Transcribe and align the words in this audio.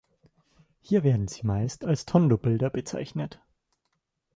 Hier 0.79 1.03
werden 1.03 1.27
sie 1.27 1.45
meist 1.45 1.85
als 1.85 2.07
Tondo-Bilder 2.07 2.71
bezeichnet. 2.71 3.39